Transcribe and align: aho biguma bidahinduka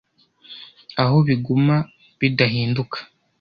aho 1.03 1.17
biguma 1.27 1.75
bidahinduka 2.19 2.97